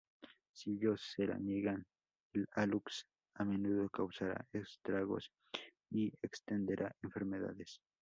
Si 0.51 0.71
ellos 0.71 1.13
se 1.15 1.27
la 1.27 1.37
niegan, 1.37 1.85
el 2.33 2.47
alux 2.53 3.05
a 3.35 3.45
menudo 3.45 3.87
causará 3.91 4.47
estragos 4.51 5.31
y 5.91 6.07
extenderá 6.23 6.91
enfermedades. 7.03 7.81